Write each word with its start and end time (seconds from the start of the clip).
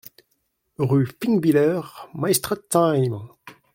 Rue 0.79 1.05
Finkwiller, 1.05 2.09
Meistratzheim 2.13 3.35